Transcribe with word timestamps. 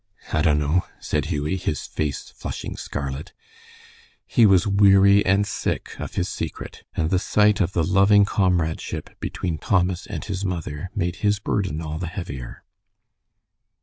"I 0.33 0.41
dunno," 0.41 0.83
said 0.99 1.25
Hughie, 1.25 1.57
his 1.57 1.85
face 1.85 2.29
flushing 2.31 2.75
scarlet. 2.75 3.33
He 4.25 4.47
was 4.47 4.65
weary 4.65 5.23
and 5.23 5.45
sick 5.45 5.95
of 5.99 6.15
his 6.15 6.27
secret, 6.27 6.81
and 6.95 7.11
the 7.11 7.19
sight 7.19 7.61
of 7.61 7.73
the 7.73 7.83
loving 7.83 8.25
comradeship 8.25 9.11
between 9.19 9.59
Thomas 9.59 10.07
and 10.07 10.25
his 10.25 10.43
mother 10.43 10.89
made 10.95 11.17
his 11.17 11.37
burden 11.37 11.81
all 11.81 11.99
the 11.99 12.07
heavier. 12.07 12.63